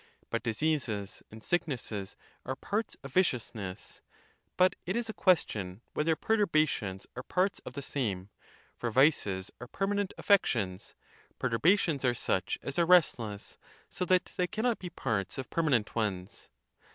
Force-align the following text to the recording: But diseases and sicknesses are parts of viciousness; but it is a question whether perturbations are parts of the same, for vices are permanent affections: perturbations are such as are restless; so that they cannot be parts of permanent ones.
But 0.31 0.41
diseases 0.41 1.21
and 1.29 1.43
sicknesses 1.43 2.15
are 2.43 2.55
parts 2.55 2.97
of 3.03 3.13
viciousness; 3.13 4.01
but 4.57 4.75
it 4.87 4.95
is 4.95 5.09
a 5.09 5.13
question 5.13 5.81
whether 5.93 6.15
perturbations 6.15 7.05
are 7.15 7.21
parts 7.21 7.59
of 7.67 7.73
the 7.73 7.83
same, 7.83 8.29
for 8.75 8.89
vices 8.89 9.51
are 9.61 9.67
permanent 9.67 10.11
affections: 10.17 10.95
perturbations 11.37 12.03
are 12.03 12.15
such 12.15 12.57
as 12.63 12.79
are 12.79 12.85
restless; 12.87 13.59
so 13.91 14.03
that 14.05 14.33
they 14.37 14.47
cannot 14.47 14.79
be 14.79 14.89
parts 14.89 15.37
of 15.37 15.51
permanent 15.51 15.93
ones. 15.93 16.49